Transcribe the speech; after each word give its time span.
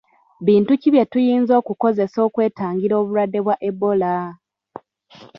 Bintu 0.45 0.71
ki 0.81 0.87
bye 0.93 1.03
tuyinza 1.11 1.53
okukozesa 1.61 2.17
okwetangira 2.27 2.93
obulwadde 3.01 3.39
bwa 3.45 3.55
Ebola? 3.69 4.13